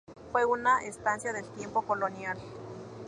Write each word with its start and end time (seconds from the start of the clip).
Fue 0.31 0.45
una 0.45 0.79
estancia 0.83 1.31
del 1.31 1.47
tiempo 1.51 1.83
colonial. 1.83 2.35